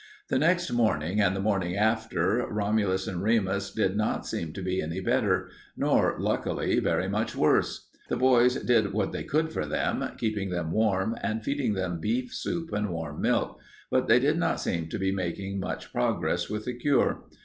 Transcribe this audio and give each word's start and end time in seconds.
The 0.29 0.39
next 0.39 0.71
morning 0.71 1.21
and 1.21 1.35
the 1.35 1.39
morning 1.41 1.75
after 1.77 2.43
Romulus 2.51 3.05
and 3.05 3.21
Remus 3.21 3.69
did 3.71 3.95
not 3.95 4.25
seem 4.25 4.51
to 4.53 4.63
be 4.63 4.81
any 4.81 4.99
better, 4.99 5.51
nor, 5.77 6.15
luckily, 6.17 6.79
very 6.79 7.07
much 7.07 7.35
worse. 7.35 7.87
The 8.09 8.17
boys 8.17 8.55
did 8.63 8.93
what 8.93 9.11
they 9.11 9.23
could 9.23 9.53
for 9.53 9.67
them, 9.67 10.03
keeping 10.17 10.49
them 10.49 10.71
warm 10.71 11.15
and 11.21 11.43
feeding 11.43 11.75
them 11.75 11.99
beef 12.01 12.33
soup 12.33 12.71
and 12.73 12.89
warm 12.89 13.21
milk, 13.21 13.59
but 13.91 14.07
they 14.07 14.17
did 14.19 14.39
not 14.39 14.59
seem 14.59 14.89
to 14.89 14.97
be 14.97 15.11
making 15.11 15.59
much 15.59 15.91
progress 15.93 16.49
with 16.49 16.65
the 16.65 16.73
cure. 16.73 17.23